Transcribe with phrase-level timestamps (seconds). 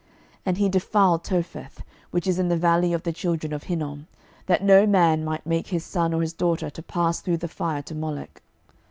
[0.01, 0.09] 12:023:010
[0.47, 4.07] And he defiled Topheth, which is in the valley of the children of Hinnom,
[4.47, 7.83] that no man might make his son or his daughter to pass through the fire
[7.83, 8.41] to Molech.